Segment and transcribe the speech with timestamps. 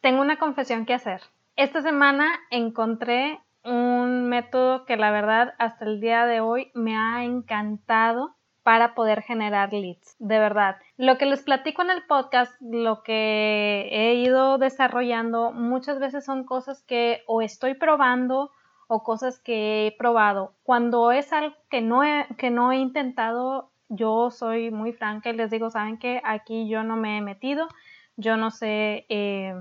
[0.00, 1.22] tengo una confesión que hacer.
[1.56, 7.24] Esta semana encontré un método que la verdad hasta el día de hoy me ha
[7.24, 10.16] encantado para poder generar leads.
[10.18, 15.98] De verdad, lo que les platico en el podcast, lo que he ido desarrollando, muchas
[15.98, 18.52] veces son cosas que o estoy probando
[18.86, 20.54] o cosas que he probado.
[20.62, 25.34] Cuando es algo que no he, que no he intentado, yo soy muy franca y
[25.34, 27.68] les digo, saben que aquí yo no me he metido,
[28.16, 29.54] yo no sé eh,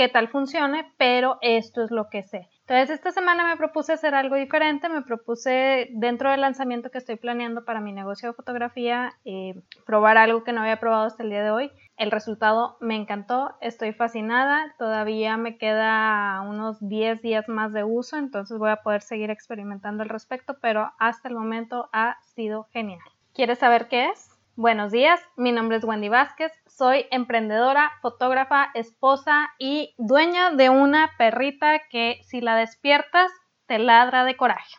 [0.00, 2.48] qué tal funcione, pero esto es lo que sé.
[2.60, 7.16] Entonces, esta semana me propuse hacer algo diferente, me propuse dentro del lanzamiento que estoy
[7.16, 11.28] planeando para mi negocio de fotografía, eh, probar algo que no había probado hasta el
[11.28, 11.70] día de hoy.
[11.98, 18.16] El resultado me encantó, estoy fascinada, todavía me queda unos 10 días más de uso,
[18.16, 23.00] entonces voy a poder seguir experimentando al respecto, pero hasta el momento ha sido genial.
[23.34, 24.29] ¿Quieres saber qué es?
[24.60, 31.12] Buenos días, mi nombre es Wendy Vázquez, soy emprendedora, fotógrafa, esposa y dueña de una
[31.16, 33.32] perrita que si la despiertas
[33.64, 34.76] te ladra de coraje.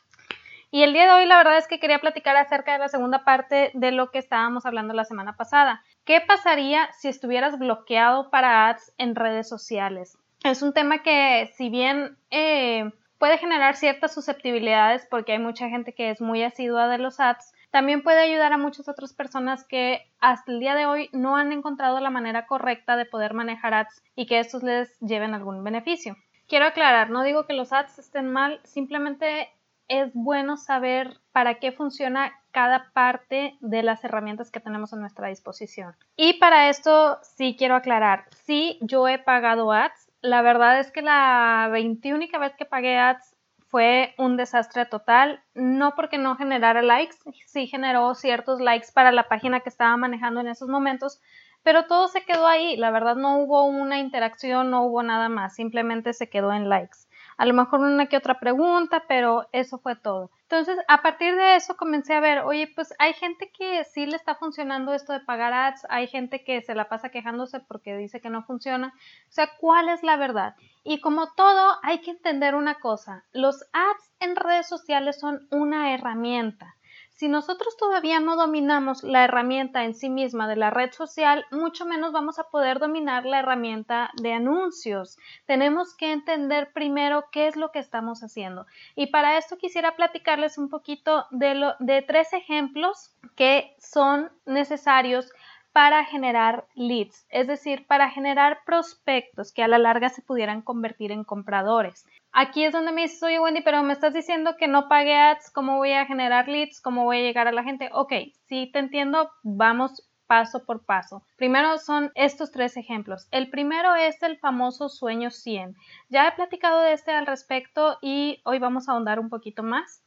[0.70, 3.26] Y el día de hoy la verdad es que quería platicar acerca de la segunda
[3.26, 5.82] parte de lo que estábamos hablando la semana pasada.
[6.06, 10.16] ¿Qué pasaría si estuvieras bloqueado para ads en redes sociales?
[10.44, 15.94] Es un tema que si bien eh, puede generar ciertas susceptibilidades porque hay mucha gente
[15.94, 20.06] que es muy asidua de los ads, también puede ayudar a muchas otras personas que
[20.20, 24.04] hasta el día de hoy no han encontrado la manera correcta de poder manejar ads
[24.16, 26.16] y que estos les lleven algún beneficio.
[26.48, 29.50] Quiero aclarar, no digo que los ads estén mal, simplemente
[29.88, 35.30] es bueno saber para qué funciona cada parte de las herramientas que tenemos a nuestra
[35.30, 35.96] disposición.
[36.18, 41.02] Y para esto sí quiero aclarar, sí yo he pagado ads, la verdad es que
[41.02, 43.31] la 21 vez que pagué ads
[43.72, 47.16] fue un desastre total, no porque no generara likes,
[47.48, 51.22] sí generó ciertos likes para la página que estaba manejando en esos momentos,
[51.64, 55.56] pero todo se quedó ahí, la verdad no hubo una interacción, no hubo nada más,
[55.56, 56.98] simplemente se quedó en likes
[57.42, 60.30] a lo mejor una que otra pregunta, pero eso fue todo.
[60.52, 64.18] Entonces, a partir de eso comencé a ver, oye, pues hay gente que sí le
[64.18, 68.20] está funcionando esto de pagar ads, hay gente que se la pasa quejándose porque dice
[68.20, 68.94] que no funciona.
[69.30, 70.58] O sea, ¿cuál es la verdad?
[70.84, 75.94] Y como todo, hay que entender una cosa, los ads en redes sociales son una
[75.94, 76.76] herramienta.
[77.22, 81.86] Si nosotros todavía no dominamos la herramienta en sí misma de la red social, mucho
[81.86, 85.20] menos vamos a poder dominar la herramienta de anuncios.
[85.46, 88.66] Tenemos que entender primero qué es lo que estamos haciendo.
[88.96, 95.32] Y para esto quisiera platicarles un poquito de, tres ejemplos que son necesarios
[95.74, 101.12] para generar leads, es decir, para generar prospectos que a la larga se pudieran convertir
[101.12, 102.04] en compradores.
[102.34, 105.52] Aquí es donde me dices, oye Wendy, pero me estás diciendo que no pague ads,
[105.52, 106.80] ¿cómo voy a generar leads?
[106.82, 107.90] ¿Cómo voy a llegar a la gente?
[107.92, 108.14] Ok,
[108.48, 111.26] sí te entiendo, vamos paso por paso.
[111.36, 113.28] Primero son estos tres ejemplos.
[113.32, 115.76] El primero es el famoso sueño 100.
[116.08, 120.06] Ya he platicado de este al respecto y hoy vamos a ahondar un poquito más.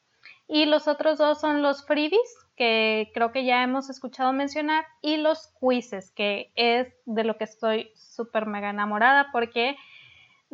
[0.48, 5.18] Y los otros dos son los freebies, que creo que ya hemos escuchado mencionar, y
[5.18, 9.76] los quizzes, que es de lo que estoy súper mega enamorada porque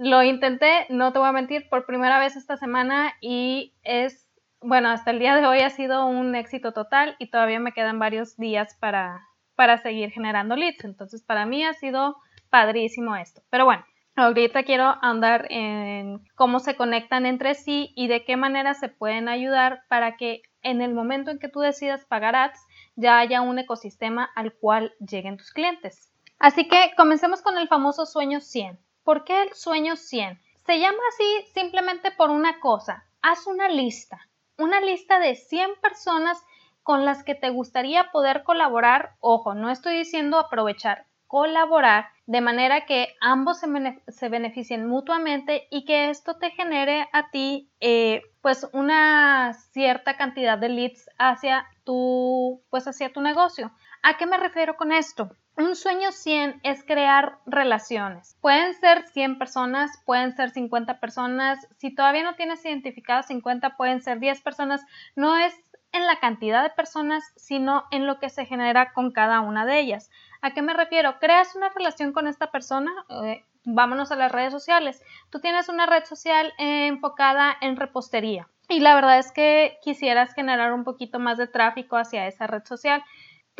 [0.03, 4.27] lo intenté, no te voy a mentir, por primera vez esta semana y es,
[4.63, 7.99] bueno, hasta el día de hoy ha sido un éxito total y todavía me quedan
[7.99, 10.85] varios días para, para seguir generando leads.
[10.85, 12.17] Entonces, para mí ha sido
[12.49, 13.43] padrísimo esto.
[13.51, 13.85] Pero bueno,
[14.17, 19.29] ahorita quiero andar en cómo se conectan entre sí y de qué manera se pueden
[19.29, 23.59] ayudar para que en el momento en que tú decidas pagar ads ya haya un
[23.59, 26.11] ecosistema al cual lleguen tus clientes.
[26.39, 28.79] Así que comencemos con el famoso sueño 100.
[29.11, 30.41] ¿Por qué el sueño 100?
[30.67, 33.03] Se llama así simplemente por una cosa.
[33.23, 34.21] Haz una lista,
[34.57, 36.41] una lista de 100 personas
[36.85, 39.17] con las que te gustaría poder colaborar.
[39.19, 46.11] Ojo, no estoy diciendo aprovechar, colaborar de manera que ambos se, beneficien mutuamente y que
[46.11, 52.87] esto te genere a ti eh, pues una cierta cantidad de leads hacia tu pues
[52.87, 53.73] hacia tu negocio.
[54.05, 55.31] ¿A qué me refiero con esto?
[55.61, 58.35] Un sueño 100 es crear relaciones.
[58.41, 61.69] Pueden ser 100 personas, pueden ser 50 personas.
[61.77, 64.81] Si todavía no tienes identificado 50, pueden ser 10 personas.
[65.17, 65.55] No es
[65.93, 69.81] en la cantidad de personas, sino en lo que se genera con cada una de
[69.81, 70.11] ellas.
[70.41, 71.19] ¿A qué me refiero?
[71.21, 72.91] Creas una relación con esta persona.
[73.23, 75.03] Eh, vámonos a las redes sociales.
[75.29, 80.73] Tú tienes una red social enfocada en repostería y la verdad es que quisieras generar
[80.73, 83.03] un poquito más de tráfico hacia esa red social.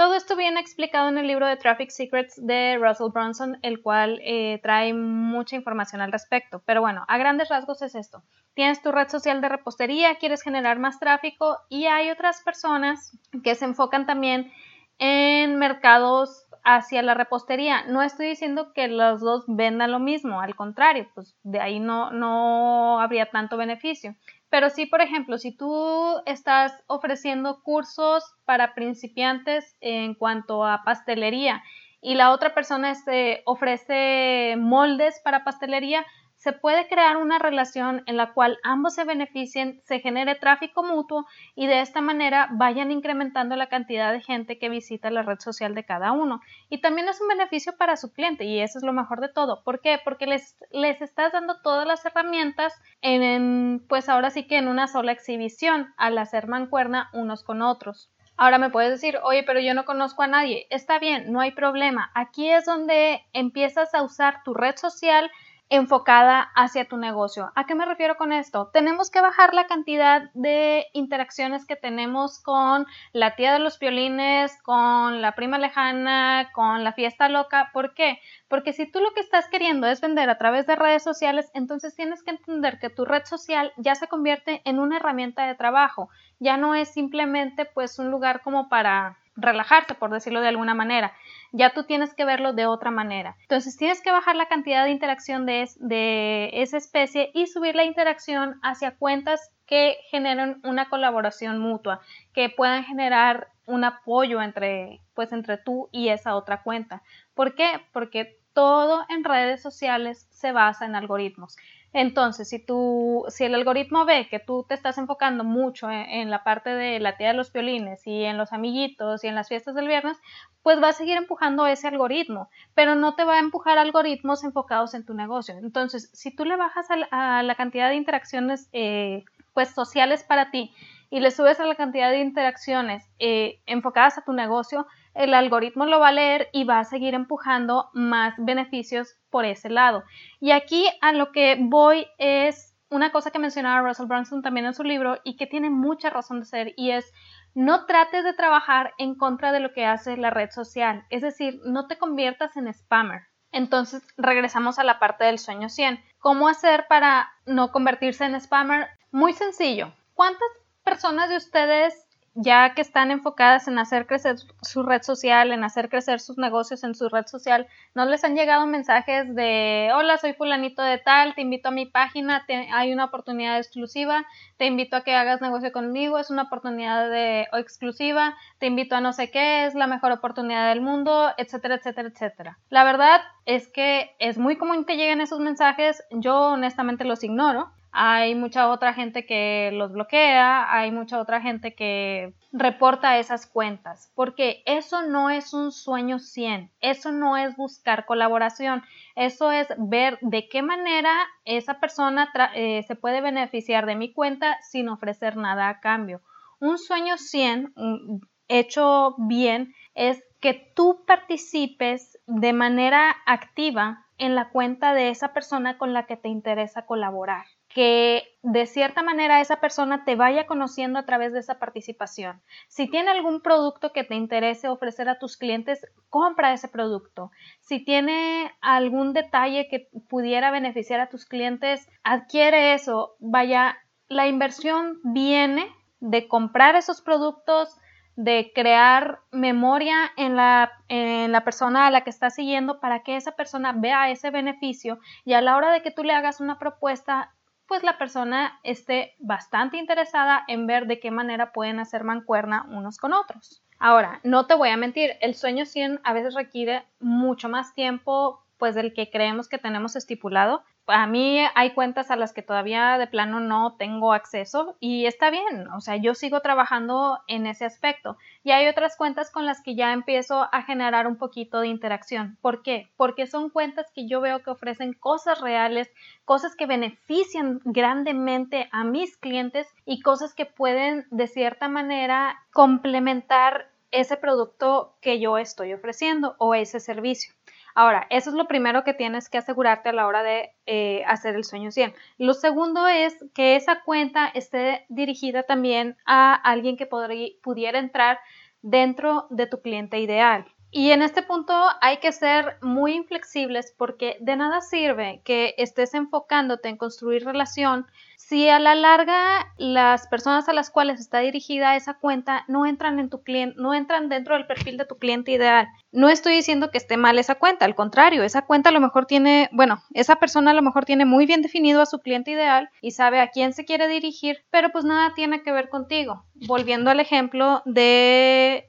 [0.01, 4.19] Todo esto viene explicado en el libro de Traffic Secrets de Russell Brunson, el cual
[4.25, 6.63] eh, trae mucha información al respecto.
[6.65, 8.23] Pero bueno, a grandes rasgos es esto.
[8.55, 13.15] Tienes tu red social de repostería, quieres generar más tráfico y hay otras personas
[13.45, 14.51] que se enfocan también
[14.99, 17.85] en mercados hacia la repostería.
[17.85, 22.11] No estoy diciendo que los dos vendan lo mismo, al contrario, pues de ahí no,
[22.11, 24.15] no habría tanto beneficio.
[24.51, 31.63] Pero sí, por ejemplo, si tú estás ofreciendo cursos para principiantes en cuanto a pastelería
[32.03, 36.05] y la otra persona este, ofrece moldes para pastelería,
[36.41, 41.27] se puede crear una relación en la cual ambos se beneficien, se genere tráfico mutuo
[41.55, 45.75] y de esta manera vayan incrementando la cantidad de gente que visita la red social
[45.75, 46.41] de cada uno.
[46.71, 49.63] Y también es un beneficio para su cliente y eso es lo mejor de todo.
[49.63, 50.01] ¿Por qué?
[50.03, 52.73] Porque les, les estás dando todas las herramientas
[53.03, 58.11] en, pues ahora sí que en una sola exhibición al hacer mancuerna unos con otros.
[58.39, 60.67] Ahora me puedes decir, oye, pero yo no conozco a nadie.
[60.71, 62.11] Está bien, no hay problema.
[62.15, 65.31] Aquí es donde empiezas a usar tu red social
[65.71, 67.53] enfocada hacia tu negocio.
[67.55, 68.71] ¿A qué me refiero con esto?
[68.73, 74.61] Tenemos que bajar la cantidad de interacciones que tenemos con la tía de los violines,
[74.63, 77.71] con la prima lejana, con la fiesta loca.
[77.73, 78.19] ¿Por qué?
[78.49, 81.95] Porque si tú lo que estás queriendo es vender a través de redes sociales, entonces
[81.95, 86.11] tienes que entender que tu red social ya se convierte en una herramienta de trabajo.
[86.41, 91.13] Ya no es simplemente pues un lugar como para relajarse, por decirlo de alguna manera.
[91.53, 93.37] Ya tú tienes que verlo de otra manera.
[93.43, 98.61] Entonces tienes que bajar la cantidad de interacción de, esa especie y subir la interacción
[98.63, 102.01] hacia cuentas que generen una colaboración mutua,
[102.33, 107.03] que puedan generar un apoyo entre, pues, entre tú y esa otra cuenta.
[107.35, 107.85] ¿Por qué?
[107.93, 111.57] Porque todo en redes sociales se basa en algoritmos.
[111.93, 116.45] Entonces, si, tú, si el algoritmo ve que tú te estás enfocando mucho en, la
[116.45, 119.75] parte de la tía de los violines y en los amiguitos y en las fiestas
[119.75, 120.17] del viernes,
[120.63, 124.95] pues va a seguir empujando ese algoritmo, pero no te va a empujar algoritmos enfocados
[124.95, 125.57] en tu negocio.
[125.59, 130.73] Entonces, si tú le bajas a, la cantidad de interacciones eh, pues sociales para ti
[131.11, 135.87] y le subes a la cantidad de interacciones eh, enfocadas a tu negocio, el algoritmo
[135.87, 140.05] lo va a leer y va a seguir empujando más beneficios por ese lado.
[140.41, 144.75] Y aquí a lo que voy es una cosa que mencionaba Russell Brunson también en
[144.75, 147.13] su libro y que tiene mucha razón de ser y es
[147.55, 151.61] no trates de trabajar en contra de lo que hace la red social, es decir,
[151.65, 153.23] no te conviertas en spammer.
[153.53, 156.01] Entonces regresamos a la parte del sueño 100.
[156.19, 158.89] ¿Cómo hacer para no convertirse en spammer?
[159.11, 159.93] Muy sencillo.
[160.15, 160.49] ¿Cuántas
[160.85, 162.07] personas de ustedes
[162.43, 166.83] ya que están enfocadas en hacer crecer su red social, en hacer crecer sus negocios
[166.85, 171.35] en su red social, ¿no les han llegado mensajes de, hola, soy fulanito de tal,
[171.35, 174.25] te invito a mi página, hay una oportunidad exclusiva,
[174.57, 179.03] te invito a que hagas negocio conmigo, es una oportunidad de, exclusiva, te invito a
[179.03, 182.59] no sé qué, es la mejor oportunidad del mundo, etcétera, etcétera, etcétera.
[182.71, 187.71] La verdad es que es muy común que lleguen esos mensajes, yo honestamente los ignoro,
[187.93, 194.13] hay mucha otra gente que los bloquea, hay mucha otra gente que reporta esas cuentas,
[194.15, 198.83] porque eso no es un sueño 100, eso no es buscar colaboración,
[199.17, 201.13] eso es ver de qué manera
[201.45, 206.21] esa persona eh, se puede beneficiar de mi cuenta sin ofrecer nada a cambio.
[206.61, 214.51] Un sueño 100 mm, hecho bien es que tú participes de manera activa en la
[214.51, 219.61] cuenta de esa persona con la que te interesa colaborar que de cierta manera esa
[219.61, 222.43] persona te vaya conociendo a través de esa participación.
[222.69, 227.31] Si tiene algún producto que te interese ofrecer a tus clientes, compra ese producto.
[227.61, 233.15] Si tiene algún detalle que pudiera beneficiar a tus clientes, adquiere eso.
[233.21, 233.79] Vaya,
[234.09, 237.77] la inversión viene de comprar esos productos,
[238.17, 243.17] de crear memoria en la, en la, persona a la que estás siguiendo para que
[243.17, 246.59] esa persona vea ese beneficio y a la hora de que tú le hagas una
[246.59, 247.33] propuesta
[247.71, 252.99] pues la persona esté bastante interesada en ver de qué manera pueden hacer mancuerna unos
[252.99, 253.63] con otros.
[253.79, 258.45] Ahora, no te voy a mentir, el sueño 100 a veces requiere mucho más tiempo
[258.59, 262.99] pues del que creemos que tenemos estipulado a mí hay cuentas a las que todavía
[262.99, 267.65] de plano no tengo acceso y está bien, o sea, yo sigo trabajando en ese
[267.65, 268.17] aspecto.
[268.43, 272.39] Y hay otras cuentas con las que ya empiezo a generar un poquito de interacción.
[272.41, 272.91] ¿Por qué?
[272.97, 275.91] Porque son cuentas que yo veo que ofrecen cosas reales,
[276.25, 283.71] cosas que benefician grandemente a mis clientes y cosas que pueden de cierta manera complementar
[283.91, 287.35] ese producto que yo estoy ofreciendo o ese servicio.
[287.75, 291.35] Ahora, eso es lo primero que tienes que asegurarte a la hora de eh, hacer
[291.35, 291.95] el sueño 100.
[292.19, 298.19] Lo segundo es que esa cuenta esté dirigida también a alguien que pudiera entrar
[298.63, 300.47] dentro de tu cliente ideal.
[300.73, 305.95] Y en este punto hay que ser muy inflexibles porque de nada sirve que estés
[305.95, 307.87] enfocándote en construir relación
[308.21, 312.99] si a la larga las personas a las cuales está dirigida esa cuenta no entran
[312.99, 315.67] en tu cliente, no entran dentro del perfil de tu cliente ideal.
[315.91, 319.07] No estoy diciendo que esté mal esa cuenta, al contrario, esa cuenta a lo mejor
[319.07, 322.69] tiene, bueno, esa persona a lo mejor tiene muy bien definido a su cliente ideal
[322.83, 326.25] y sabe a quién se quiere dirigir, pero pues nada tiene que ver contigo.
[326.47, 328.69] Volviendo al ejemplo de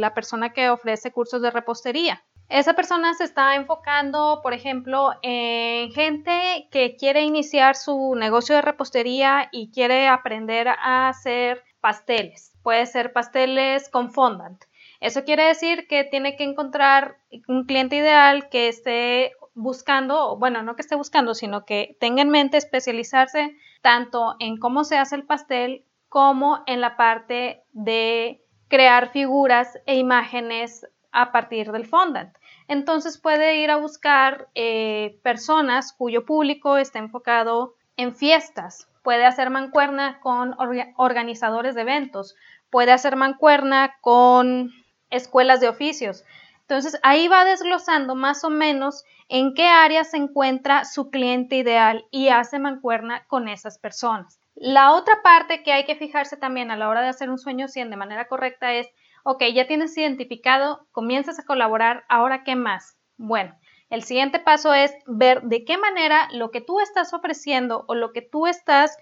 [0.00, 2.22] la persona que ofrece cursos de repostería.
[2.48, 8.62] Esa persona se está enfocando, por ejemplo, en gente que quiere iniciar su negocio de
[8.62, 12.54] repostería y quiere aprender a hacer pasteles.
[12.62, 14.64] Puede ser pasteles con fondant.
[15.00, 20.74] Eso quiere decir que tiene que encontrar un cliente ideal que esté buscando, bueno, no
[20.74, 25.24] que esté buscando, sino que tenga en mente especializarse tanto en cómo se hace el
[25.24, 32.37] pastel como en la parte de crear figuras e imágenes a partir del fondant.
[32.68, 39.50] Entonces puede ir a buscar eh, personas cuyo público está enfocado en fiestas, puede hacer
[39.50, 40.54] mancuerna con
[40.96, 42.36] organizadores de eventos,
[42.70, 44.70] puede hacer mancuerna con
[45.10, 46.24] escuelas de oficios.
[46.60, 52.04] Entonces ahí va desglosando más o menos en qué área se encuentra su cliente ideal
[52.10, 54.38] y hace mancuerna con esas personas.
[54.54, 57.68] La otra parte que hay que fijarse también a la hora de hacer un sueño
[57.68, 58.88] 100 de manera correcta es
[59.30, 62.96] Ok, ya tienes identificado, comienzas a colaborar, ahora qué más?
[63.18, 63.54] Bueno,
[63.90, 68.12] el siguiente paso es ver de qué manera lo que tú estás ofreciendo o lo
[68.12, 68.96] que tú estás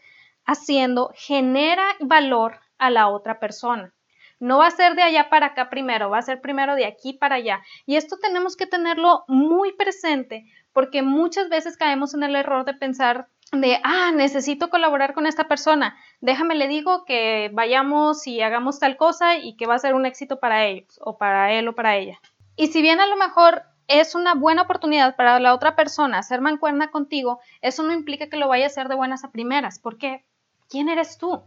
[0.45, 3.95] haciendo genera valor a la otra persona.
[4.41, 7.13] No va a ser de allá para acá primero, va a ser primero de aquí
[7.13, 7.63] para allá.
[7.87, 10.43] Y esto tenemos que tenerlo muy presente
[10.77, 15.49] porque muchas veces caemos en el error de pensar de, ah, necesito colaborar con esta
[15.49, 19.95] persona, déjame le digo que vayamos y hagamos tal cosa y que va a ser
[19.95, 22.21] un éxito para ellos o para él o para ella.
[22.57, 26.43] Y si bien a lo mejor es una buena oportunidad para la otra persona hacer
[26.43, 30.27] mancuerna contigo, eso no implica que lo vaya a hacer de buenas a primeras, porque
[30.69, 31.43] ¿quién eres tú?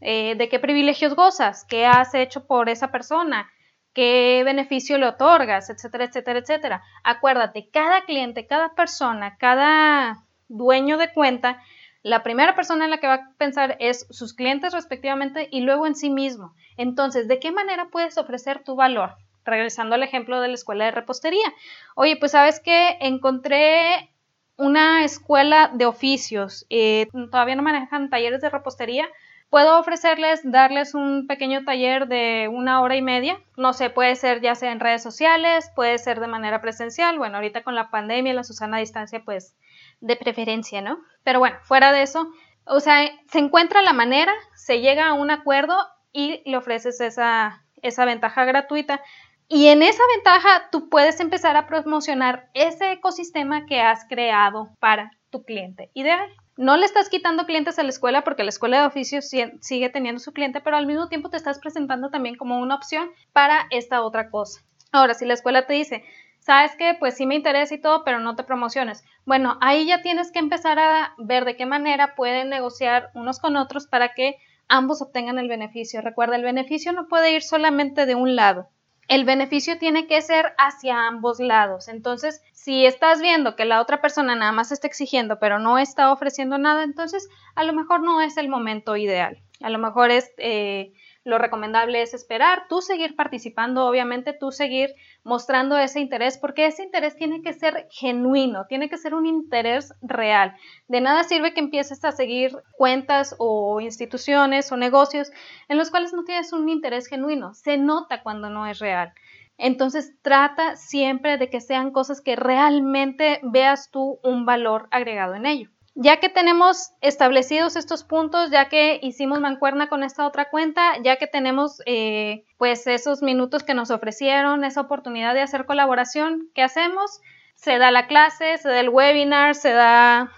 [0.00, 1.64] Eh, ¿De qué privilegios gozas?
[1.64, 3.48] ¿Qué has hecho por esa persona?
[3.94, 5.70] ¿Qué beneficio le otorgas?
[5.70, 6.82] Etcétera, etcétera, etcétera.
[7.04, 11.62] Acuérdate, cada cliente, cada persona, cada dueño de cuenta,
[12.02, 15.86] la primera persona en la que va a pensar es sus clientes respectivamente y luego
[15.86, 16.54] en sí mismo.
[16.76, 19.14] Entonces, ¿de qué manera puedes ofrecer tu valor?
[19.44, 21.52] Regresando al ejemplo de la escuela de repostería.
[21.94, 24.10] Oye, pues sabes que encontré
[24.56, 29.08] una escuela de oficios, eh, todavía no manejan talleres de repostería,
[29.54, 33.40] Puedo ofrecerles, darles un pequeño taller de una hora y media.
[33.56, 37.18] No sé, puede ser ya sea en redes sociales, puede ser de manera presencial.
[37.18, 39.54] Bueno, ahorita con la pandemia, la Susana a distancia, pues
[40.00, 40.98] de preferencia, ¿no?
[41.22, 42.32] Pero bueno, fuera de eso,
[42.64, 45.76] o sea, se encuentra la manera, se llega a un acuerdo
[46.12, 49.02] y le ofreces esa, esa ventaja gratuita.
[49.46, 55.12] Y en esa ventaja tú puedes empezar a promocionar ese ecosistema que has creado para
[55.30, 56.28] tu cliente ideal.
[56.56, 60.20] No le estás quitando clientes a la escuela porque la escuela de oficios sigue teniendo
[60.20, 64.02] su cliente, pero al mismo tiempo te estás presentando también como una opción para esta
[64.02, 64.60] otra cosa.
[64.92, 66.04] Ahora, si la escuela te dice,
[66.38, 69.02] sabes que pues sí me interesa y todo, pero no te promociones.
[69.24, 73.56] Bueno, ahí ya tienes que empezar a ver de qué manera pueden negociar unos con
[73.56, 74.36] otros para que
[74.68, 76.02] ambos obtengan el beneficio.
[76.02, 78.68] Recuerda, el beneficio no puede ir solamente de un lado.
[79.08, 81.88] El beneficio tiene que ser hacia ambos lados.
[81.88, 86.12] Entonces, si estás viendo que la otra persona nada más está exigiendo, pero no está
[86.12, 89.38] ofreciendo nada, entonces a lo mejor no es el momento ideal.
[89.60, 90.92] A lo mejor es eh,
[91.24, 96.82] lo recomendable es esperar, tú seguir participando, obviamente tú seguir mostrando ese interés, porque ese
[96.82, 100.54] interés tiene que ser genuino, tiene que ser un interés real.
[100.86, 105.30] De nada sirve que empieces a seguir cuentas o instituciones o negocios
[105.68, 107.54] en los cuales no tienes un interés genuino.
[107.54, 109.14] Se nota cuando no es real.
[109.56, 115.46] Entonces trata siempre de que sean cosas que realmente veas tú un valor agregado en
[115.46, 115.70] ello.
[115.96, 121.16] Ya que tenemos establecidos estos puntos, ya que hicimos mancuerna con esta otra cuenta, ya
[121.16, 126.62] que tenemos eh, pues esos minutos que nos ofrecieron, esa oportunidad de hacer colaboración, ¿qué
[126.62, 127.20] hacemos?
[127.54, 130.32] Se da la clase, se da el webinar, se da,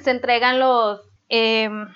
[0.00, 1.88] se entregan los, em,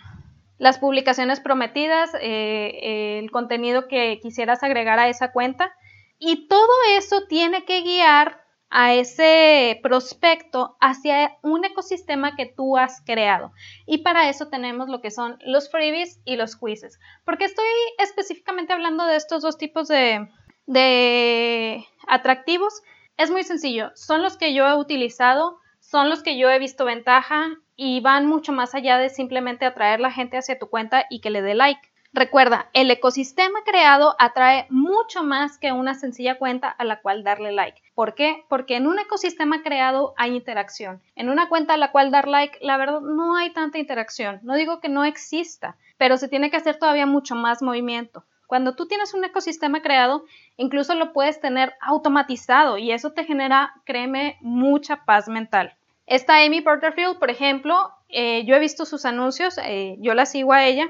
[0.58, 5.72] las publicaciones prometidas, eh, el contenido que quisieras agregar a esa cuenta.
[6.18, 8.43] Y todo eso tiene que guiar
[8.76, 13.52] a ese prospecto hacia un ecosistema que tú has creado.
[13.86, 16.98] Y para eso tenemos lo que son los freebies y los quizzes.
[17.24, 20.28] porque estoy específicamente hablando de estos dos tipos de,
[20.66, 22.82] de atractivos?
[23.16, 26.84] Es muy sencillo, son los que yo he utilizado, son los que yo he visto
[26.84, 31.20] ventaja y van mucho más allá de simplemente atraer la gente hacia tu cuenta y
[31.20, 31.93] que le dé like.
[32.16, 37.50] Recuerda, el ecosistema creado atrae mucho más que una sencilla cuenta a la cual darle
[37.50, 37.82] like.
[37.96, 38.44] ¿Por qué?
[38.48, 41.02] Porque en un ecosistema creado hay interacción.
[41.16, 44.38] En una cuenta a la cual dar like, la verdad, no hay tanta interacción.
[44.44, 48.22] No digo que no exista, pero se tiene que hacer todavía mucho más movimiento.
[48.46, 50.24] Cuando tú tienes un ecosistema creado,
[50.56, 55.74] incluso lo puedes tener automatizado y eso te genera, créeme, mucha paz mental.
[56.06, 60.52] Esta Amy Porterfield, por ejemplo, eh, yo he visto sus anuncios, eh, yo la sigo
[60.52, 60.88] a ella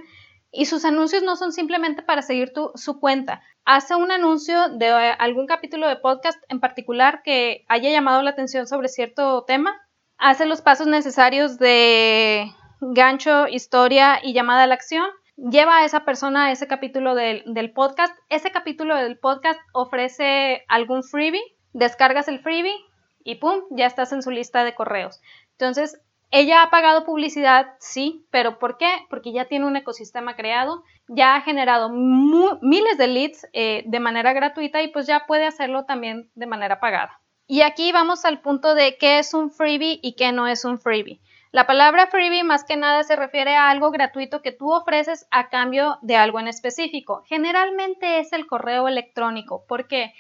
[0.55, 3.43] y sus anuncios no son simplemente para seguir su cuenta.
[3.65, 8.31] Hace un anuncio de eh, algún capítulo de podcast en particular que haya llamado la
[8.31, 9.75] atención sobre cierto tema.
[10.17, 15.09] Hace los pasos necesarios de gancho, historia y llamada a la acción.
[15.37, 18.17] Lleva a esa persona a ese capítulo del, del podcast.
[18.29, 21.43] Ese capítulo del podcast ofrece algún freebie.
[21.73, 22.77] Descargas el freebie
[23.25, 23.63] y ¡pum!
[23.71, 25.21] Ya estás en su lista de correos.
[25.53, 26.01] Entonces,
[26.31, 28.89] ella ha pagado publicidad, sí, pero ¿por qué?
[29.09, 34.33] Porque ya tiene un ecosistema creado, ya ha generado miles de leads eh, de manera
[34.33, 37.21] gratuita y pues ya puede hacerlo también de manera pagada.
[37.47, 40.81] Y aquí vamos al punto de qué es un freebie y qué no es un
[40.81, 41.21] freebie.
[41.53, 45.51] La palabra freebie más que nada se refiere a algo gratuito que tú ofreces a
[45.51, 47.23] cambio de algo en específico.
[47.27, 49.65] Generalmente es el correo electrónico.
[49.69, 49.95] ¿Por qué?
[49.95, 50.15] porque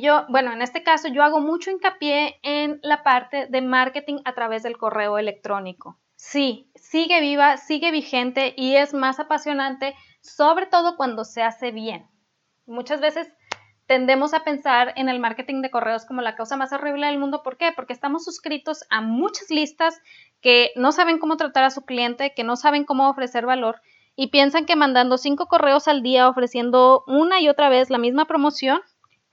[0.00, 4.34] yo, bueno, en este caso yo hago mucho hincapié en la parte de marketing a
[4.34, 5.98] través del correo electrónico.
[6.16, 12.06] Sí, sigue viva, sigue vigente y es más apasionante, sobre todo cuando se hace bien.
[12.66, 13.28] Muchas veces
[13.86, 17.42] tendemos a pensar en el marketing de correos como la cosa más horrible del mundo.
[17.42, 17.72] ¿Por qué?
[17.74, 20.00] Porque estamos suscritos a muchas listas
[20.40, 23.80] que no saben cómo tratar a su cliente, que no saben cómo ofrecer valor
[24.16, 28.26] y piensan que mandando cinco correos al día ofreciendo una y otra vez la misma
[28.26, 28.80] promoción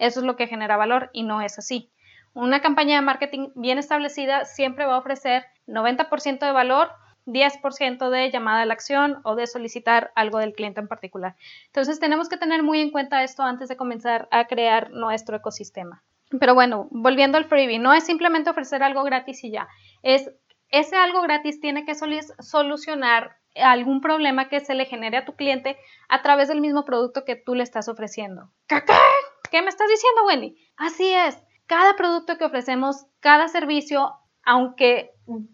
[0.01, 1.91] eso es lo que genera valor y no es así.
[2.33, 6.89] Una campaña de marketing bien establecida siempre va a ofrecer 90% de valor,
[7.27, 11.35] 10% de llamada a la acción o de solicitar algo del cliente en particular.
[11.67, 16.03] Entonces tenemos que tener muy en cuenta esto antes de comenzar a crear nuestro ecosistema.
[16.39, 19.67] Pero bueno, volviendo al freebie, no es simplemente ofrecer algo gratis y ya.
[20.01, 20.31] Es
[20.69, 25.77] ese algo gratis tiene que solucionar algún problema que se le genere a tu cliente
[26.09, 28.49] a través del mismo producto que tú le estás ofreciendo.
[29.51, 30.55] ¿Qué me estás diciendo, Wendy?
[30.77, 35.11] Así es, cada producto que ofrecemos, cada servicio, aunque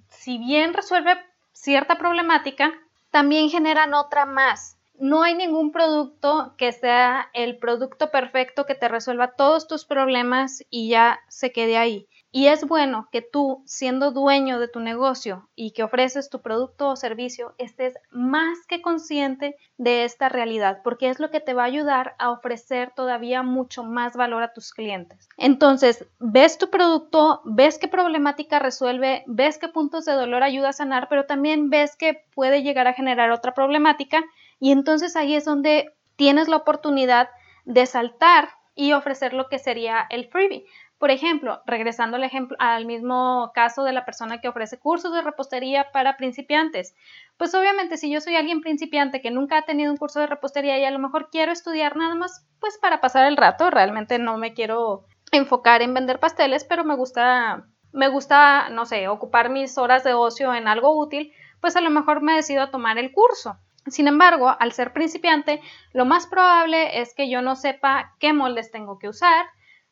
[0.09, 1.17] si bien resuelve
[1.51, 2.71] cierta problemática,
[3.09, 4.76] también generan otra más.
[4.99, 10.63] No hay ningún producto que sea el producto perfecto que te resuelva todos tus problemas
[10.69, 12.07] y ya se quede ahí.
[12.31, 16.89] Y es bueno que tú, siendo dueño de tu negocio y que ofreces tu producto
[16.89, 21.63] o servicio, estés más que consciente de esta realidad, porque es lo que te va
[21.63, 25.29] a ayudar a ofrecer todavía mucho más valor a tus clientes.
[25.37, 30.73] Entonces, ves tu producto, ves qué problemática resuelve, ves qué puntos de dolor ayuda a
[30.73, 34.23] sanar, pero también ves que puede llegar a generar otra problemática
[34.59, 37.29] y entonces ahí es donde tienes la oportunidad
[37.65, 40.65] de saltar y ofrecer lo que sería el freebie.
[40.97, 45.21] Por ejemplo, regresando al, ejemplo, al mismo caso de la persona que ofrece cursos de
[45.21, 46.95] repostería para principiantes,
[47.37, 50.79] pues obviamente si yo soy alguien principiante que nunca ha tenido un curso de repostería
[50.79, 54.37] y a lo mejor quiero estudiar nada más, pues para pasar el rato, realmente no
[54.37, 59.77] me quiero enfocar en vender pasteles, pero me gusta, me gusta, no sé, ocupar mis
[59.77, 63.11] horas de ocio en algo útil, pues a lo mejor me decido a tomar el
[63.11, 63.59] curso.
[63.89, 65.61] Sin embargo, al ser principiante,
[65.93, 69.45] lo más probable es que yo no sepa qué moldes tengo que usar,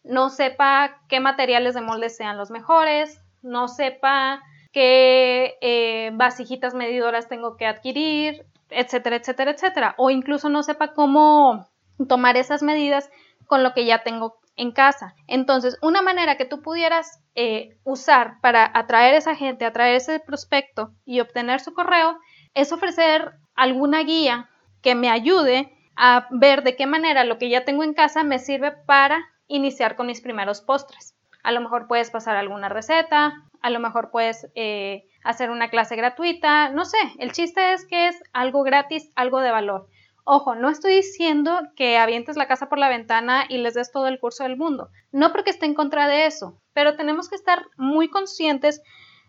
[0.03, 7.27] no sepa qué materiales de molde sean los mejores, no sepa qué eh, vasijitas medidoras
[7.27, 9.95] tengo que adquirir, etcétera, etcétera, etcétera.
[9.97, 11.67] O incluso no sepa cómo
[12.07, 13.09] tomar esas medidas
[13.47, 15.15] con lo que ya tengo en casa.
[15.27, 20.19] Entonces, una manera que tú pudieras eh, usar para atraer a esa gente, atraer ese
[20.19, 22.17] prospecto y obtener su correo,
[22.53, 24.49] es ofrecer alguna guía
[24.81, 28.39] que me ayude a ver de qué manera lo que ya tengo en casa me
[28.39, 31.15] sirve para iniciar con mis primeros postres.
[31.43, 35.95] A lo mejor puedes pasar alguna receta, a lo mejor puedes eh, hacer una clase
[35.95, 39.87] gratuita, no sé, el chiste es que es algo gratis, algo de valor.
[40.23, 44.07] Ojo, no estoy diciendo que avientes la casa por la ventana y les des todo
[44.07, 47.67] el curso del mundo, no porque esté en contra de eso, pero tenemos que estar
[47.77, 48.81] muy conscientes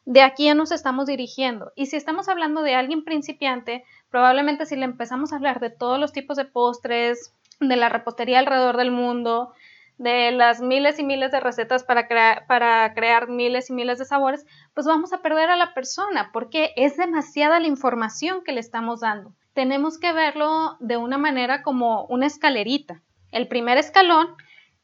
[0.07, 1.73] de a quién nos estamos dirigiendo.
[1.75, 5.99] Y si estamos hablando de alguien principiante, probablemente si le empezamos a hablar de todos
[5.99, 9.53] los tipos de postres, de la repostería alrededor del mundo,
[9.99, 12.07] de las miles y miles de recetas para,
[12.47, 16.73] para crear miles y miles de sabores, pues vamos a perder a la persona porque
[16.77, 19.33] es demasiada la información que le estamos dando.
[19.55, 23.01] Tenemos que verlo de una manera como una escalerita.
[23.33, 24.37] El primer escalón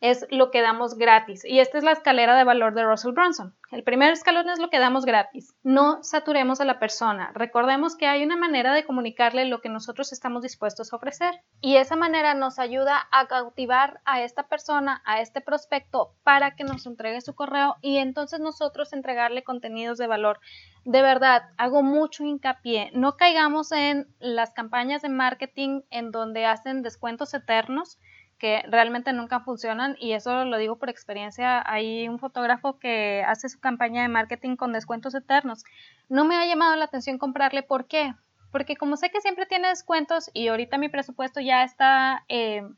[0.02, 1.44] es lo que damos gratis.
[1.44, 3.54] Y esta es la escalera de valor de Russell Brunson.
[3.70, 5.54] El primer escalón es lo que damos gratis.
[5.62, 7.30] No saturemos a la persona.
[7.34, 11.42] Recordemos que hay una manera de comunicarle lo que nosotros estamos dispuestos a ofrecer.
[11.60, 16.64] Y esa manera nos ayuda a cautivar a esta persona, a este prospecto, para que
[16.64, 20.40] nos entregue su correo y entonces nosotros entregarle contenidos de valor.
[20.84, 22.90] De verdad, hago mucho hincapié.
[22.92, 28.00] No caigamos en las campañas de marketing en donde hacen descuentos eternos
[28.42, 31.62] que realmente nunca funcionan y eso lo digo por experiencia.
[31.64, 35.62] Hay un fotógrafo que hace su campaña de marketing con descuentos eternos.
[36.08, 37.62] No me ha llamado la atención comprarle.
[37.62, 38.16] ¿Por qué?
[38.50, 42.68] Porque como sé que siempre tiene descuentos y ahorita mi presupuesto ya está eh,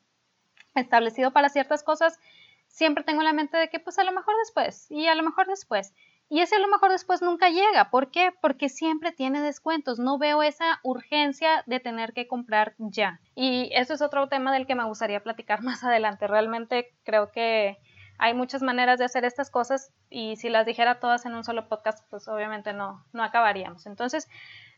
[0.75, 2.21] establecido para ciertas cosas,
[2.67, 5.47] siempre tengo la mente de que pues a lo mejor después y a lo mejor
[5.47, 5.95] después.
[6.29, 7.91] Y ese a lo mejor después nunca llega.
[7.91, 8.33] ¿Por qué?
[8.41, 9.99] Porque siempre tiene descuentos.
[9.99, 13.21] No veo esa urgencia de tener que comprar ya.
[13.35, 16.27] Y eso es otro tema del que me gustaría platicar más adelante.
[16.27, 17.79] Realmente creo que
[18.19, 21.69] hay muchas maneras de hacer estas cosas y si las dijera todas en un solo
[21.69, 23.87] podcast, pues obviamente no, no acabaríamos.
[23.87, 24.29] Entonces,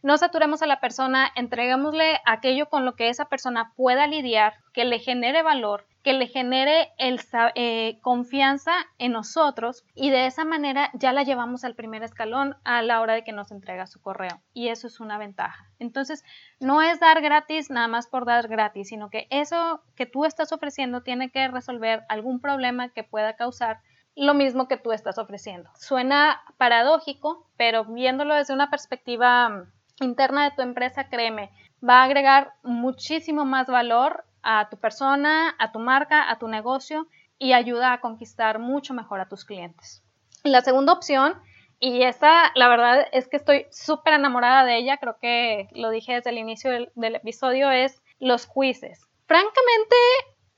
[0.02, 4.84] no saturemos a la persona, entreguémosle aquello con lo que esa persona pueda lidiar, que
[4.84, 7.20] le genere valor, que le genere el,
[7.56, 12.80] eh, confianza en nosotros y de esa manera ya la llevamos al primer escalón a
[12.82, 15.68] la hora de que nos entrega su correo y eso es una ventaja.
[15.80, 16.22] Entonces,
[16.60, 20.52] no es dar gratis nada más por dar gratis, sino que eso que tú estás
[20.52, 23.80] ofreciendo tiene que resolver algún problema que pueda causar
[24.14, 25.70] lo mismo que tú estás ofreciendo.
[25.74, 29.64] Suena paradójico, pero viéndolo desde una perspectiva
[30.00, 31.50] interna de tu empresa, créeme,
[31.82, 37.08] va a agregar muchísimo más valor a tu persona, a tu marca, a tu negocio
[37.38, 40.02] y ayuda a conquistar mucho mejor a tus clientes.
[40.44, 41.34] La segunda opción,
[41.80, 46.14] y esta la verdad es que estoy súper enamorada de ella, creo que lo dije
[46.14, 49.06] desde el inicio del, episodio, es los quizzes.
[49.26, 49.96] Francamente,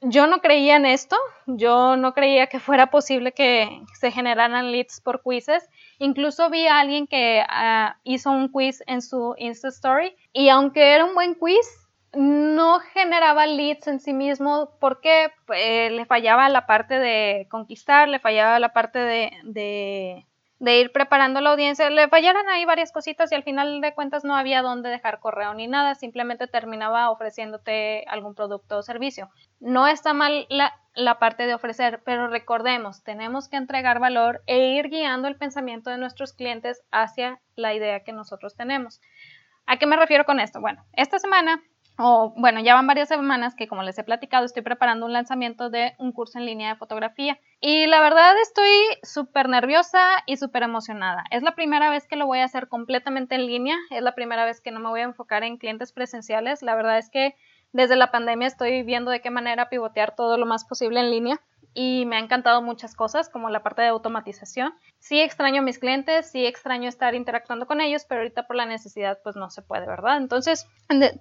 [0.03, 5.01] yo no creía en esto, yo no creía que fuera posible que se generaran leads
[5.01, 5.69] por quizzes.
[5.99, 10.95] Incluso vi a alguien que ah, hizo un quiz en su Insta Story y aunque
[10.95, 11.88] era un buen quiz,
[12.19, 18.19] no generaba leads en sí mismo porque pues, le fallaba la parte de conquistar, le
[18.19, 20.25] fallaba la parte de
[20.61, 24.25] de ir preparando la audiencia, le fallaron ahí varias cositas y al final de cuentas
[24.25, 29.31] no había dónde dejar correo ni nada, simplemente terminaba ofreciéndote algún producto o servicio.
[29.61, 34.75] No está mal la, la parte de ofrecer, pero recordemos, tenemos que entregar valor e
[34.75, 39.01] ir guiando el pensamiento de nuestros clientes hacia la idea que nosotros tenemos.
[39.67, 40.61] ¿A qué me refiero con esto?
[40.61, 41.63] Bueno, esta semana
[41.99, 45.69] o bueno, ya van varias semanas que como les he platicado estoy preparando un lanzamiento
[45.69, 47.39] de un curso en línea de fotografía.
[47.61, 48.71] Y la verdad estoy
[49.03, 51.25] súper nerviosa y súper emocionada.
[51.31, 54.45] Es la primera vez que lo voy a hacer completamente en línea, es la primera
[54.45, 57.35] vez que no me voy a enfocar en clientes presenciales, la verdad es que
[57.73, 61.41] desde la pandemia estoy viendo de qué manera pivotear todo lo más posible en línea
[61.81, 64.75] y me ha encantado muchas cosas, como la parte de automatización.
[64.99, 68.67] Sí extraño a mis clientes, sí extraño estar interactuando con ellos, pero ahorita por la
[68.67, 70.17] necesidad pues no se puede, ¿verdad?
[70.17, 70.67] Entonces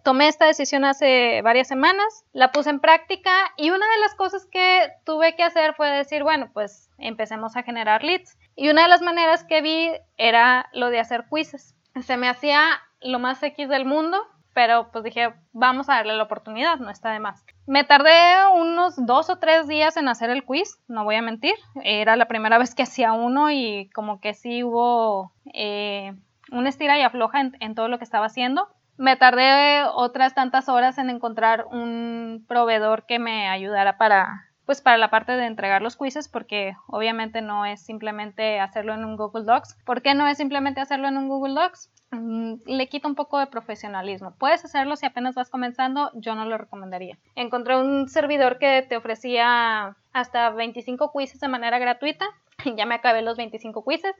[0.04, 4.48] tomé esta decisión hace varias semanas, la puse en práctica y una de las cosas
[4.48, 8.36] que tuve que hacer fue decir, bueno, pues empecemos a generar leads.
[8.56, 11.76] Y una de las maneras que vi era lo de hacer quizzes.
[12.02, 12.64] Se me hacía
[13.00, 14.26] lo más X del mundo,
[14.58, 17.46] pero pues dije, vamos a darle la oportunidad, no está de más.
[17.68, 21.54] Me tardé unos dos o tres días en hacer el quiz, no voy a mentir,
[21.84, 26.16] era la primera vez que hacía uno y como que sí hubo eh,
[26.52, 28.68] una estira y afloja en, todo lo que estaba haciendo.
[28.98, 34.98] Me tardé otras tantas horas en encontrar un proveedor que me ayudara para, pues para
[34.98, 39.46] la parte de entregar los quizzes, porque obviamente no es simplemente hacerlo en un Google
[39.46, 39.78] Docs.
[39.86, 41.92] ¿Por qué no es simplemente hacerlo en un Google Docs?
[42.12, 44.36] Mm, le quita un poco de profesionalismo.
[44.38, 47.18] Puedes hacerlo si apenas vas comenzando, yo no lo recomendaría.
[47.36, 52.26] Encontré un servidor que te ofrecía hasta 25 quizzes de manera gratuita.
[52.76, 54.16] Ya me acabé los 25 quizzes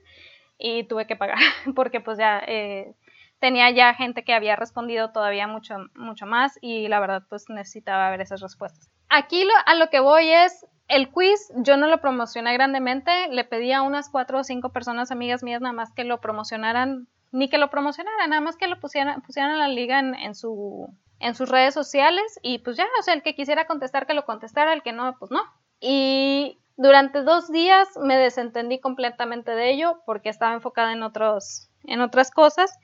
[0.60, 1.38] y tuve que pagar
[1.76, 2.94] porque pues ya eh,
[3.40, 8.10] tenía ya gente que había respondido todavía mucho, mucho más y la verdad pues necesitaba
[8.12, 8.90] ver esas respuestas.
[9.10, 13.72] Aquí a lo que voy es el quiz yo no lo promocioné grandemente, le pedí
[13.72, 17.58] a unas cuatro o cinco personas amigas mías nada más que lo promocionaran ni que
[17.58, 21.50] lo promocionara, nada más que lo pusieran, pusieran a la liga en, su, en sus
[21.50, 24.84] redes sociales y pues ya, o sea, el que quisiera contestar que lo contestara, el
[24.84, 25.42] que no, pues no.
[25.80, 32.02] Y durante dos días me desentendí completamente de ello porque estaba enfocada en, otros, en
[32.02, 32.78] otras cosas.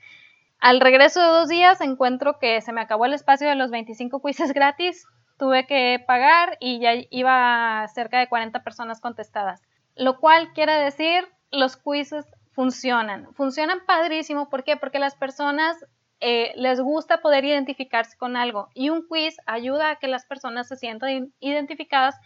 [0.60, 4.22] Al regreso de dos días encuentro que se me acabó el espacio de los 25
[4.22, 5.06] quizzes gratis,
[5.38, 9.62] tuve que pagar y ya iba cerca de 40 personas contestadas.
[9.94, 13.32] Lo cual quiere decir, los quizzes funcionan.
[13.34, 14.48] Funcionan padrísimo.
[14.48, 14.76] ¿Por qué?
[14.76, 15.84] Porque las personas
[16.20, 20.68] eh, les gusta poder identificarse con algo y un quiz ayuda a que las personas
[20.68, 22.16] se sientan identificadas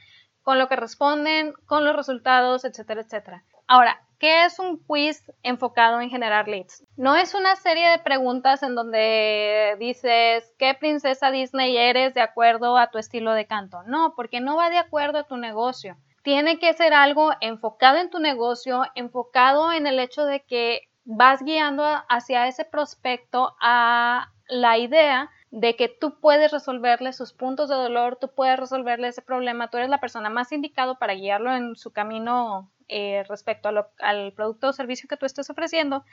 [0.42, 3.44] con lo que responden, con los resultados, etcétera, etcétera.
[3.66, 6.84] Ahora, ¿qué es un quiz enfocado en generar leads?
[6.96, 12.78] No es una serie de preguntas en donde dices qué princesa Disney eres de acuerdo
[12.78, 13.82] a tu estilo de canto.
[13.84, 15.96] No, porque no va de acuerdo a tu negocio.
[16.28, 21.42] Tiene que ser algo enfocado en tu negocio, enfocado en el hecho de que vas
[21.42, 27.76] guiando hacia ese prospecto a la idea de que tú puedes resolverle sus puntos de
[27.76, 31.76] dolor, tú puedes resolverle ese problema, tú eres la persona más indicado para guiarlo en
[31.76, 36.04] su camino eh, respecto al producto o servicio que tú estés ofreciendo.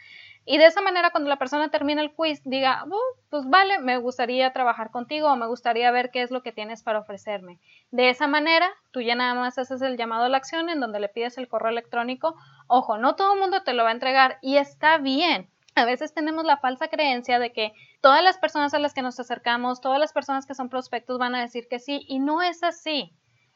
[0.46, 3.98] Y de esa manera, cuando la persona termina el quiz, diga, oh, pues vale, me
[3.98, 7.60] gustaría trabajar contigo o me gustaría ver qué es lo que tienes para ofrecerme.
[7.92, 11.00] De esa manera, tú ya nada más haces el llamado a la acción en donde
[11.00, 12.36] le pides el correo electrónico.
[12.68, 15.50] Ojo, no todo el mundo te lo va a entregar y está bien.
[15.76, 19.20] A veces tenemos la falsa creencia de que todas las personas a las que nos
[19.20, 22.64] acercamos, todas las personas que son prospectos van a decir que sí y no es
[22.64, 23.14] así.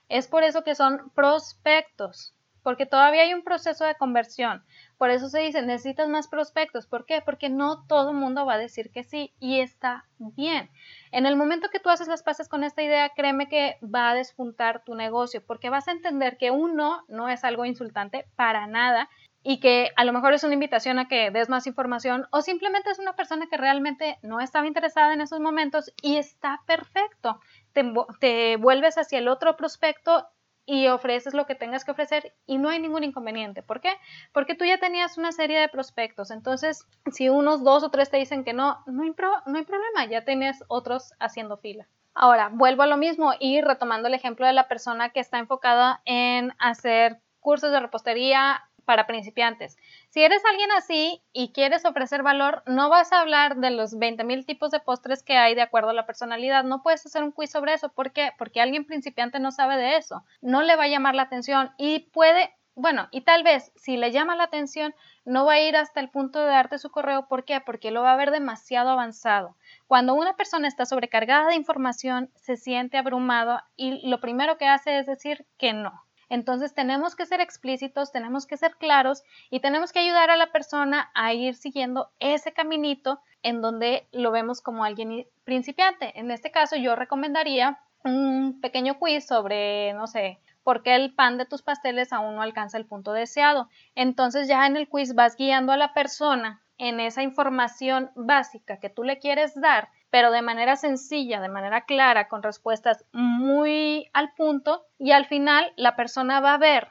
[0.10, 4.63] Es por eso que son prospectos porque todavía hay un proceso de conversión.
[4.97, 6.87] Por eso se dice, necesitas más prospectos.
[6.87, 7.21] ¿Por qué?
[7.21, 10.69] Porque no todo mundo va a decir que sí y está bien.
[11.11, 14.15] En el momento que tú haces las paces con esta idea, créeme que va a
[14.15, 19.09] despuntar tu negocio, porque vas a entender que uno no es algo insultante para nada
[19.43, 22.91] y que a lo mejor es una invitación a que des más información o simplemente
[22.91, 27.39] es una persona que realmente no estaba interesada en esos momentos y está perfecto.
[27.73, 27.83] Te,
[28.19, 30.27] te vuelves hacia el otro prospecto
[30.69, 33.63] y ofreces lo que tengas que ofrecer y no hay ningún inconveniente.
[33.63, 33.89] ¿Por qué?
[34.32, 36.29] Porque tú ya tenías una serie de prospectos.
[36.29, 39.15] Entonces, si unos dos o tres te dicen que no, no hay,
[39.47, 41.88] no hay problema, ya tienes otros haciendo fila.
[42.13, 46.01] Ahora, vuelvo a lo mismo y retomando el ejemplo de la persona que está enfocada
[46.05, 49.77] en hacer cursos de repostería para principiantes.
[50.09, 54.45] Si eres alguien así y quieres ofrecer valor, no vas a hablar de los 20.000
[54.45, 56.63] tipos de postres que hay de acuerdo a la personalidad.
[56.63, 57.89] No puedes hacer un quiz sobre eso.
[57.89, 58.31] ¿Por qué?
[58.37, 60.23] Porque alguien principiante no sabe de eso.
[60.41, 64.11] No le va a llamar la atención y puede, bueno, y tal vez si le
[64.11, 64.93] llama la atención,
[65.25, 67.27] no va a ir hasta el punto de darte su correo.
[67.27, 67.61] ¿Por qué?
[67.61, 69.55] Porque lo va a ver demasiado avanzado.
[69.87, 74.97] Cuando una persona está sobrecargada de información, se siente abrumado y lo primero que hace
[74.97, 76.03] es decir que no.
[76.29, 80.51] Entonces tenemos que ser explícitos, tenemos que ser claros y tenemos que ayudar a la
[80.51, 86.17] persona a ir siguiendo ese caminito en donde lo vemos como alguien principiante.
[86.19, 91.37] En este caso yo recomendaría un pequeño quiz sobre, no sé, por qué el pan
[91.37, 93.69] de tus pasteles aún no alcanza el punto deseado.
[93.95, 98.89] Entonces ya en el quiz vas guiando a la persona en esa información básica que
[98.89, 104.33] tú le quieres dar pero de manera sencilla, de manera clara, con respuestas muy al
[104.33, 106.87] punto y al final la persona va a ver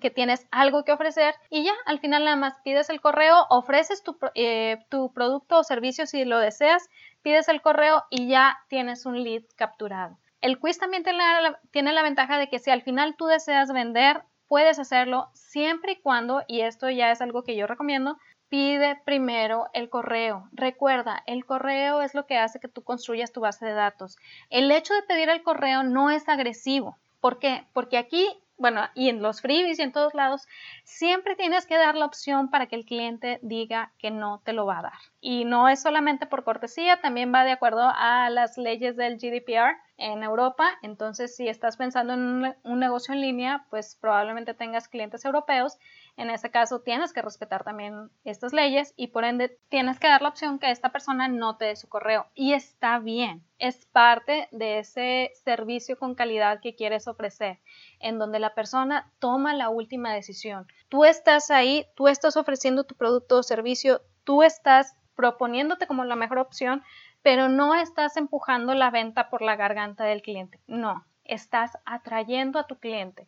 [0.00, 4.04] que tienes algo que ofrecer y ya al final nada más pides el correo, ofreces
[4.04, 6.88] tu, eh, producto o servicio si lo deseas,
[7.22, 10.18] pides el correo y ya tienes un lead capturado.
[10.40, 13.72] El quiz también tiene la, tiene la ventaja de que si al final tú deseas
[13.72, 18.18] vender, puedes hacerlo siempre y cuando, y esto ya es algo que yo recomiendo,
[18.50, 20.48] pide primero el correo.
[20.52, 24.18] Recuerda, el correo es lo que hace que tú construyas tu base de datos.
[24.50, 26.98] El hecho de pedir el correo no es agresivo.
[27.20, 27.64] ¿Por qué?
[27.72, 30.48] Porque aquí, bueno, y en los freebies y en todos lados,
[30.84, 34.66] siempre tienes que dar la opción para que el cliente diga que no te lo
[34.66, 34.98] va a dar.
[35.20, 39.76] Y no es solamente por cortesía, también va de acuerdo a las leyes del GDPR
[40.00, 40.78] en Europa.
[40.82, 45.78] Entonces, si estás pensando en un, negocio en línea, pues probablemente tengas clientes europeos
[46.20, 50.20] en ese caso tienes que respetar también estas leyes y por ende tienes que dar
[50.20, 52.26] la opción que esta persona no te dé su correo.
[52.34, 57.60] Y está bien, es parte de ese servicio con calidad que quieres ofrecer,
[58.00, 60.66] en donde la persona toma la última decisión.
[60.90, 66.16] Tú estás ahí, tú estás ofreciendo tu producto o servicio, tú estás proponiéndote como la
[66.16, 66.82] mejor opción,
[67.22, 70.60] pero no estás empujando la venta por la garganta del cliente.
[70.66, 73.26] No, estás atrayendo a tu cliente.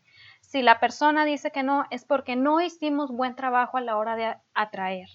[0.53, 4.17] Si la persona dice que no, es porque no hicimos buen trabajo a la hora
[4.17, 5.09] de atraer.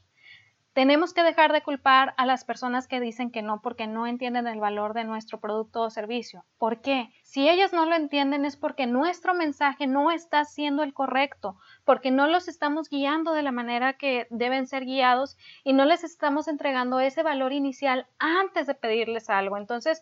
[0.73, 4.47] Tenemos que dejar de culpar a las personas que dicen que no porque no entienden
[4.47, 6.43] el valor de nuestro producto o servicio.
[6.57, 7.11] ¿Por qué?
[7.21, 12.09] Si ellas no lo entienden es porque nuestro mensaje no está siendo el correcto, porque
[12.09, 16.47] no los estamos guiando de la manera que deben ser guiados y no les estamos
[16.47, 19.55] entregando ese valor inicial antes de pedirles algo.
[19.55, 20.01] Entonces,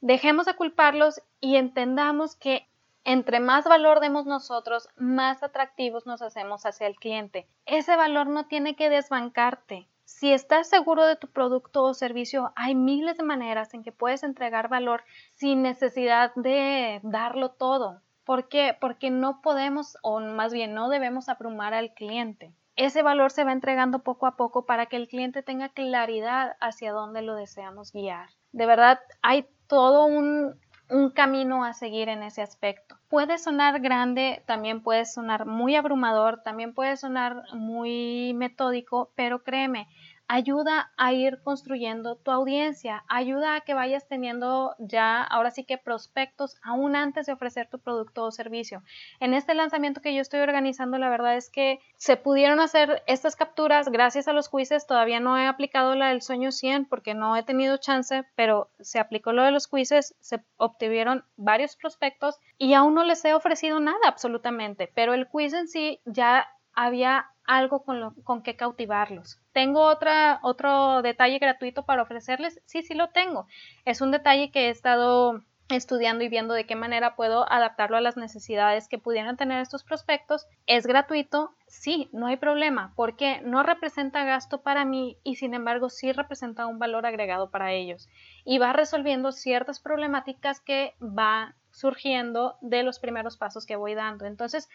[0.00, 2.66] dejemos de culparlos y entendamos que
[3.04, 7.46] entre más valor demos nosotros, más atractivos nos hacemos hacia el cliente.
[7.66, 9.88] Ese valor no tiene que desbancarte.
[10.04, 14.22] Si estás seguro de tu producto o servicio, hay miles de maneras en que puedes
[14.22, 18.00] entregar valor sin necesidad de darlo todo.
[18.24, 18.76] ¿Por qué?
[18.80, 22.54] Porque no podemos, o más bien no debemos abrumar al cliente.
[22.76, 26.92] Ese valor se va entregando poco a poco para que el cliente tenga claridad hacia
[26.92, 28.30] dónde lo deseamos guiar.
[28.52, 30.58] De verdad, hay todo un
[30.90, 32.96] un camino a seguir en ese aspecto.
[33.08, 39.88] Puede sonar grande, también puede sonar muy abrumador, también puede sonar muy metódico, pero créeme,
[40.26, 45.78] ayuda a ir construyendo tu audiencia, ayuda a que vayas teniendo ya ahora sí que
[45.78, 48.82] prospectos aún antes de ofrecer tu producto o servicio.
[49.20, 53.36] En este lanzamiento que yo estoy organizando, la verdad es que se pudieron hacer estas
[53.36, 54.86] capturas gracias a los quizzes.
[54.86, 58.98] Todavía no he aplicado la del sueño 100 porque no he tenido chance, pero se
[58.98, 63.80] aplicó lo de los quizzes, se obtuvieron varios prospectos y aún no les he ofrecido
[63.80, 69.40] nada absolutamente, pero el quiz en sí ya había algo con, lo, con que cautivarlos.
[69.52, 72.60] ¿Tengo otra, otro detalle gratuito para ofrecerles?
[72.66, 73.46] Sí, sí lo tengo.
[73.84, 78.00] Es un detalle que he estado estudiando y viendo de qué manera puedo adaptarlo a
[78.00, 80.46] las necesidades que pudieran tener estos prospectos.
[80.66, 81.54] ¿Es gratuito?
[81.66, 86.66] Sí, no hay problema, porque no representa gasto para mí y sin embargo sí representa
[86.66, 88.08] un valor agregado para ellos
[88.44, 94.26] y va resolviendo ciertas problemáticas que va surgiendo de los primeros pasos que voy dando.
[94.26, 94.68] Entonces,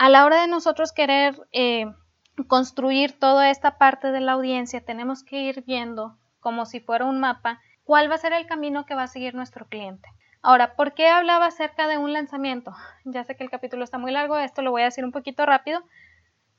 [0.00, 1.84] a la hora de nosotros querer eh,
[2.48, 7.20] construir toda esta parte de la audiencia, tenemos que ir viendo como si fuera un
[7.20, 10.08] mapa cuál va a ser el camino que va a seguir nuestro cliente.
[10.40, 12.72] Ahora, ¿por qué hablaba acerca de un lanzamiento?
[13.04, 15.44] Ya sé que el capítulo está muy largo, esto lo voy a decir un poquito
[15.44, 15.82] rápido,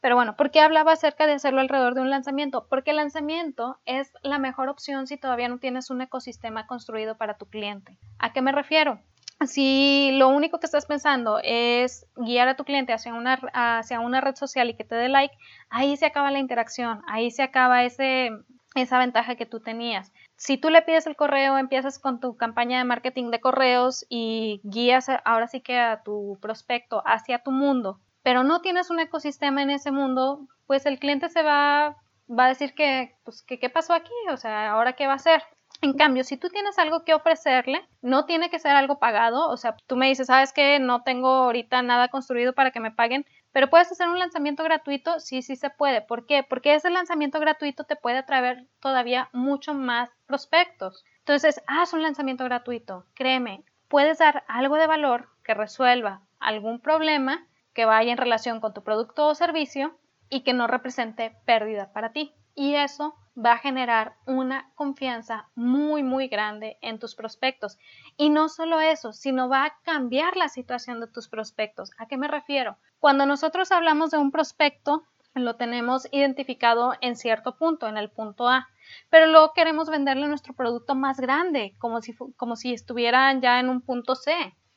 [0.01, 2.67] pero bueno, ¿por qué hablaba acerca de hacerlo alrededor de un lanzamiento?
[2.69, 7.39] Porque el lanzamiento es la mejor opción si todavía no tienes un ecosistema construido para
[7.39, 7.97] tu cliente.
[8.19, 9.01] ¿A qué me refiero?
[9.47, 14.21] Si lo único que estás pensando es guiar a tu cliente hacia una, hacia una
[14.21, 15.35] red social y que te dé like,
[15.69, 18.31] ahí se acaba la interacción, ahí se acaba ese,
[18.75, 20.11] esa ventaja que tú tenías.
[20.35, 24.61] Si tú le pides el correo, empiezas con tu campaña de marketing de correos y
[24.63, 29.61] guías ahora sí que a tu prospecto hacia tu mundo, pero no tienes un ecosistema
[29.61, 31.97] en ese mundo, pues el cliente se va,
[32.29, 34.11] va a decir que, pues, que, ¿qué pasó aquí?
[34.31, 35.43] O sea, ¿ahora qué va a hacer?
[35.83, 39.57] En cambio, si tú tienes algo que ofrecerle, no tiene que ser algo pagado, o
[39.57, 43.25] sea, tú me dices, sabes que no tengo ahorita nada construido para que me paguen,
[43.51, 46.01] pero puedes hacer un lanzamiento gratuito, sí, sí se puede.
[46.01, 46.43] ¿Por qué?
[46.43, 51.03] Porque ese lanzamiento gratuito te puede atraer todavía mucho más prospectos.
[51.17, 57.47] Entonces, haz un lanzamiento gratuito, créeme, puedes dar algo de valor que resuelva algún problema
[57.73, 59.97] que vaya en relación con tu producto o servicio
[60.29, 62.35] y que no represente pérdida para ti.
[62.53, 67.77] Y eso va a generar una confianza muy, muy grande en tus prospectos.
[68.17, 71.91] Y no solo eso, sino va a cambiar la situación de tus prospectos.
[71.97, 72.77] ¿A qué me refiero?
[72.99, 78.49] Cuando nosotros hablamos de un prospecto, lo tenemos identificado en cierto punto, en el punto
[78.49, 78.67] A,
[79.09, 83.69] pero luego queremos venderle nuestro producto más grande, como si, como si estuvieran ya en
[83.69, 84.33] un punto C.